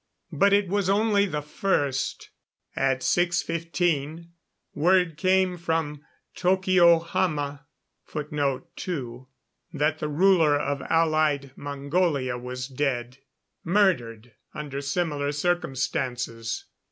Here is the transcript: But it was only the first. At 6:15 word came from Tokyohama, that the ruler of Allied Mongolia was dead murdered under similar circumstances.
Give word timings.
But 0.31 0.51
it 0.51 0.67
was 0.67 0.89
only 0.89 1.27
the 1.27 1.43
first. 1.43 2.31
At 2.75 3.01
6:15 3.01 4.29
word 4.73 5.15
came 5.15 5.57
from 5.59 6.03
Tokyohama, 6.35 7.67
that 8.11 9.99
the 9.99 10.07
ruler 10.09 10.57
of 10.59 10.81
Allied 10.89 11.51
Mongolia 11.55 12.39
was 12.39 12.67
dead 12.67 13.19
murdered 13.63 14.33
under 14.55 14.81
similar 14.81 15.31
circumstances. 15.31 16.65